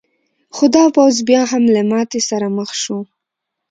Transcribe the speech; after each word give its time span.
خو 0.55 0.65
دا 0.75 0.83
پوځ 0.95 1.15
بیا 1.29 1.41
هم 1.51 1.63
له 1.75 1.81
ماتې 1.91 2.19
سره 2.29 2.47
مخ 2.57 2.69
شو. 2.81 2.99